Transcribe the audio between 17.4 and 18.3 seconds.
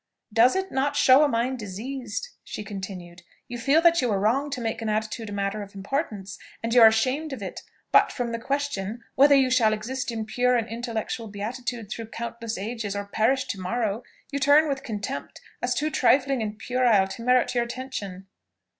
your attention."